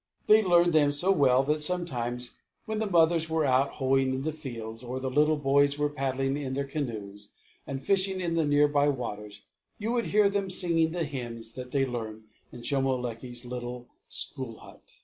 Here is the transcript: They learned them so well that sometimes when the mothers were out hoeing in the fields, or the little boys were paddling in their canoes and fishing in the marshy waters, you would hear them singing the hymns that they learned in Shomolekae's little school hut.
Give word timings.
They 0.25 0.41
learned 0.43 0.73
them 0.73 0.91
so 0.91 1.11
well 1.11 1.43
that 1.43 1.61
sometimes 1.61 2.33
when 2.65 2.79
the 2.79 2.89
mothers 2.89 3.29
were 3.29 3.45
out 3.45 3.73
hoeing 3.73 4.15
in 4.15 4.21
the 4.23 4.33
fields, 4.33 4.81
or 4.81 4.99
the 4.99 5.11
little 5.11 5.37
boys 5.37 5.77
were 5.77 5.89
paddling 5.91 6.35
in 6.37 6.53
their 6.53 6.65
canoes 6.65 7.33
and 7.67 7.79
fishing 7.79 8.19
in 8.19 8.33
the 8.33 8.47
marshy 8.47 8.89
waters, 8.93 9.41
you 9.77 9.91
would 9.91 10.05
hear 10.07 10.27
them 10.27 10.49
singing 10.49 10.89
the 10.89 11.03
hymns 11.03 11.51
that 11.53 11.69
they 11.69 11.85
learned 11.85 12.23
in 12.51 12.63
Shomolekae's 12.63 13.45
little 13.45 13.89
school 14.07 14.57
hut. 14.57 14.91